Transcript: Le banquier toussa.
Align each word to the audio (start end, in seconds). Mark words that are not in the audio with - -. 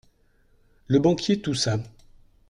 Le 0.87 0.97
banquier 0.97 1.41
toussa. 1.43 1.77